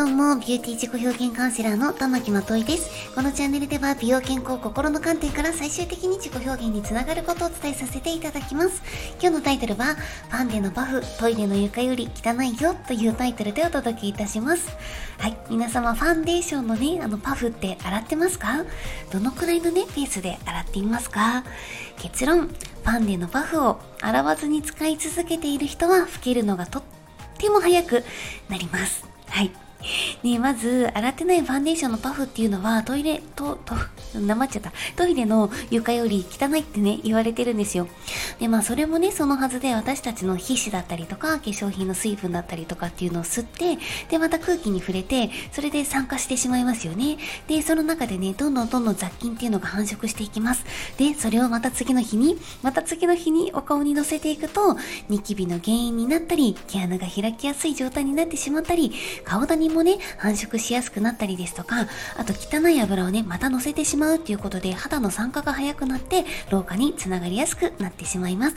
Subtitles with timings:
[0.00, 3.14] どうもビューティー自己表現カウンセラーの玉木まといです。
[3.14, 8.80] このチャンネルでは美容健康心の観点から最終的に自己表現につながることをお伝えさせていただきます。
[9.20, 9.96] 今日のタイトルは、
[10.30, 14.70] ファンデのパフ、トイレの床より汚いよというタイトルでお届けいたします。
[15.18, 15.36] はい。
[15.50, 18.64] 皆様、ファンデーションのね、あのパフって洗ってますか？
[19.12, 21.44] どのくらいのね、ペースで洗っていますか？
[21.98, 26.82] 結論、ファンデのパフを洗わずに使い続けている人は、老けるのがとっ
[27.36, 28.02] ても早く
[28.48, 29.04] なります。
[29.28, 29.50] はい。
[30.22, 33.74] ねまず、洗ってないファンデーションのパフっていうのは、トイレ、と、と、
[34.18, 34.72] なまっちゃった。
[34.96, 37.88] トイレの床より汚いってね、言われてるんですよ。
[38.38, 47.18] で、まあ、それもね、そのはずで、私たちの皮脂だったりとか、化粧品の水分だったりとかっていうのを吸って、で、また空気に触れて、それで酸化してしまいますよね。
[47.46, 50.64] で、その中でね、どんどんどんどん雑菌っていうのが繁殖していきます。
[50.98, 54.76] で、それをまた次の日に、また次の日にお顔に乗せていくと、
[55.08, 58.92] ニキビの原因になったり、毛穴が開きやすい状態になってしまったり、
[59.24, 68.56] 顔ダもね、繁殖しやすくなったりですとか、あと汚い油をね、また乗せてしまうっていうことで肌の酸化が早くなって老化につながりやすくなってしまいます。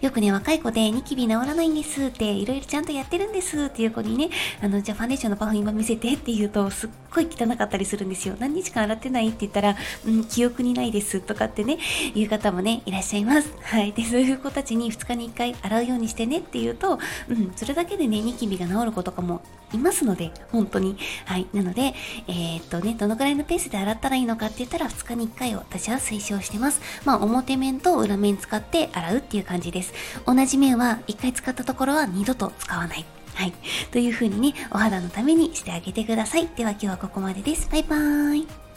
[0.00, 4.30] よくね、若い子でニキビ治らないんですって、いろいろちゃんとやってるんですっていう子にね、
[4.62, 8.36] あの、じゃあファンデーションのパフ今見せてって言うと、すっごい汚かったりするんですよ。
[8.38, 11.78] 何日間洗ってないって言ったら、うん、記憶にないですとかってね、
[12.14, 13.52] いう方もね、いらっしゃいます。
[13.62, 13.92] はい。
[13.92, 20.96] で、そういう子たちに2日に1回洗うようにしてねって言うと、うん、それだけでね、ニキビが治る子とかもいますので、本当に。
[21.26, 21.46] はい。
[21.52, 21.94] なので、
[22.26, 26.80] えー、っとね、どのくらいのペースで洗ったらいいのかって言ったら、2日に1回を私は推奨してます。
[27.04, 29.92] まあ、表面と裏面使って洗うっていう感じ感じです。
[30.26, 33.04] 同じ面は1回使ったところは二度と使わない。
[33.34, 33.52] はい。
[33.92, 36.48] という風にね、お肌のためにしてあげてください。
[36.56, 37.68] では今日はここまでです。
[37.70, 38.69] バイバーイ。